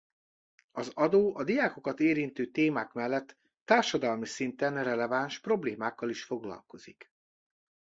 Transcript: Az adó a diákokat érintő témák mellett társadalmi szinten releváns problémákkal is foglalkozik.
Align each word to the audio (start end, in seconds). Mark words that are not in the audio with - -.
Az 0.71 0.91
adó 0.93 1.35
a 1.35 1.43
diákokat 1.43 1.99
érintő 1.99 2.45
témák 2.45 2.91
mellett 2.93 3.37
társadalmi 3.65 4.25
szinten 4.25 4.83
releváns 4.83 5.39
problémákkal 5.39 6.09
is 6.09 6.23
foglalkozik. 6.23 7.11